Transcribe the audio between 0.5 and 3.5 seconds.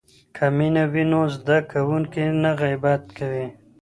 مینه وي نو زده کوونکی نه غیبت کوي.